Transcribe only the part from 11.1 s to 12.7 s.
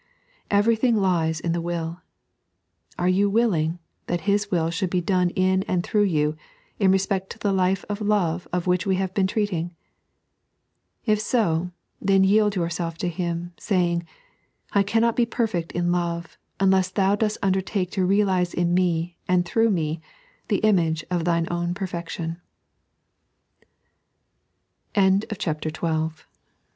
so, then yield